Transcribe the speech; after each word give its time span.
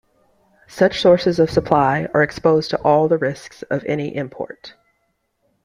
Such 0.67 0.99
sources 0.99 1.37
of 1.37 1.51
supply 1.51 2.07
are 2.15 2.23
exposed 2.23 2.71
to 2.71 2.81
all 2.81 3.07
the 3.07 3.19
risks 3.19 3.61
of 3.69 3.83
any 3.85 4.15
import. 4.15 4.73